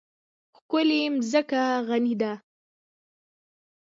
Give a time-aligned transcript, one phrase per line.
[0.57, 2.33] ښکلې مځکه غني ده.